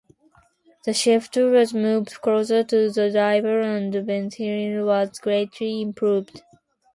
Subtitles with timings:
[0.83, 6.41] The shifter was moved closer to the driver, and ventilation was greatly improved.